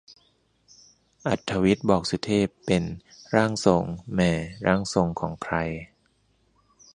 [1.25, 2.83] อรรถวิทย์บอกสุเทพเป็น
[3.35, 4.31] "ร่างทรง" แหม่
[4.65, 5.55] ร่างทรงของใคร